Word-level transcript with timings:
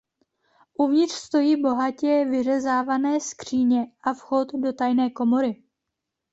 Uvnitř 0.77 1.13
stojí 1.15 1.61
bohatě 1.61 2.25
vyřezávané 2.25 3.19
skříně 3.19 3.87
a 4.01 4.13
vchod 4.13 4.47
do 4.53 4.73
tajné 4.73 5.09
komory. 5.09 5.63